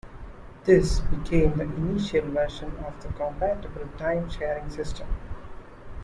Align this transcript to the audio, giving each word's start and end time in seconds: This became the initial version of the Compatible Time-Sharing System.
This 0.63 0.99
became 0.99 1.57
the 1.57 1.65
initial 1.65 2.27
version 2.31 2.75
of 2.87 2.99
the 3.03 3.09
Compatible 3.09 3.87
Time-Sharing 3.99 4.71
System. 4.71 5.05